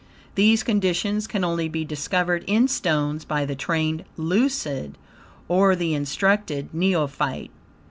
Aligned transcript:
These 0.33 0.63
conditions 0.63 1.27
can 1.27 1.43
only 1.43 1.69
be 1.69 1.85
discovered, 1.85 2.43
in 2.47 2.67
stones, 2.67 3.23
by 3.23 3.45
the 3.45 3.53
trained 3.53 4.03
lucid 4.17 4.97
or 5.47 5.75
the 5.75 5.93
instructed 5.93 6.73
neophyte. 6.73 7.51